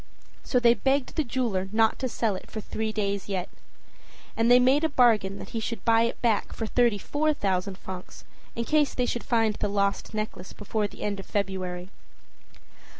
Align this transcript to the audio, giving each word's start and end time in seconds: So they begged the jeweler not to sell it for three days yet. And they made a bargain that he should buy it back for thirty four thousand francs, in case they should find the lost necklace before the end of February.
So 0.43 0.59
they 0.59 0.73
begged 0.73 1.15
the 1.15 1.23
jeweler 1.23 1.69
not 1.71 1.99
to 1.99 2.09
sell 2.09 2.35
it 2.35 2.49
for 2.49 2.59
three 2.59 2.91
days 2.91 3.29
yet. 3.29 3.49
And 4.35 4.49
they 4.49 4.59
made 4.59 4.83
a 4.83 4.89
bargain 4.89 5.37
that 5.37 5.49
he 5.49 5.59
should 5.59 5.85
buy 5.85 6.05
it 6.09 6.19
back 6.23 6.53
for 6.53 6.65
thirty 6.65 6.97
four 6.97 7.35
thousand 7.35 7.77
francs, 7.77 8.23
in 8.55 8.65
case 8.65 8.95
they 8.95 9.05
should 9.05 9.23
find 9.23 9.53
the 9.53 9.69
lost 9.69 10.15
necklace 10.15 10.53
before 10.53 10.87
the 10.87 11.03
end 11.03 11.19
of 11.19 11.27
February. 11.27 11.91